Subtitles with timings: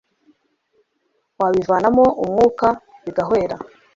[1.39, 2.67] wabivanamo umwuka
[3.03, 3.55] bigahwera